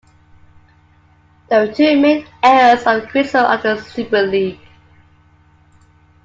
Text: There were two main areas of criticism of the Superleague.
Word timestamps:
There 1.47 1.61
were 1.67 1.71
two 1.75 1.95
main 2.01 2.25
areas 2.41 2.87
of 2.87 3.07
criticism 3.09 3.45
of 3.45 3.61
the 3.61 3.75
Superleague. 3.75 4.57